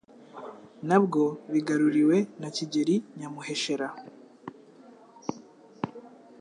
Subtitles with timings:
[0.87, 1.21] Nabwo
[1.51, 3.87] bigaruriwe na Kigeli Nyamuheshera